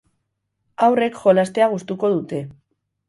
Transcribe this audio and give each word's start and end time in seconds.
Haurrek 0.87 1.19
jolastea 1.25 1.67
gustuko 1.75 2.11
dute. 2.15 2.41